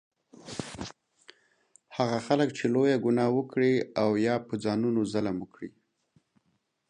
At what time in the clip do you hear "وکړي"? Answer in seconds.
3.37-3.73, 5.39-5.69